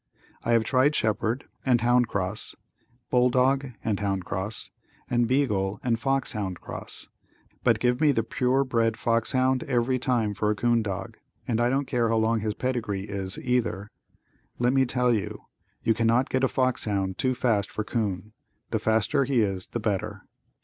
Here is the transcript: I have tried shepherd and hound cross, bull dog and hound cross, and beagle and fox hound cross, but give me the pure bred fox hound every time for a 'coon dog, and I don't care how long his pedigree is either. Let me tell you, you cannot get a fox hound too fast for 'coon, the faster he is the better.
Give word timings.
I 0.43 0.53
have 0.53 0.63
tried 0.63 0.95
shepherd 0.95 1.47
and 1.63 1.79
hound 1.79 2.07
cross, 2.07 2.55
bull 3.11 3.29
dog 3.29 3.67
and 3.83 3.99
hound 3.99 4.25
cross, 4.25 4.71
and 5.07 5.27
beagle 5.27 5.79
and 5.83 5.99
fox 5.99 6.31
hound 6.31 6.59
cross, 6.59 7.07
but 7.63 7.77
give 7.79 8.01
me 8.01 8.11
the 8.11 8.23
pure 8.23 8.63
bred 8.63 8.97
fox 8.97 9.33
hound 9.33 9.61
every 9.65 9.99
time 9.99 10.33
for 10.33 10.49
a 10.49 10.55
'coon 10.55 10.81
dog, 10.81 11.17
and 11.47 11.61
I 11.61 11.69
don't 11.69 11.85
care 11.85 12.09
how 12.09 12.17
long 12.17 12.39
his 12.39 12.55
pedigree 12.55 13.03
is 13.07 13.37
either. 13.37 13.91
Let 14.57 14.73
me 14.73 14.87
tell 14.87 15.13
you, 15.13 15.43
you 15.83 15.93
cannot 15.93 16.31
get 16.31 16.43
a 16.43 16.47
fox 16.47 16.85
hound 16.85 17.19
too 17.19 17.35
fast 17.35 17.69
for 17.69 17.83
'coon, 17.83 18.33
the 18.71 18.79
faster 18.79 19.23
he 19.25 19.41
is 19.41 19.67
the 19.67 19.79
better. 19.79 20.23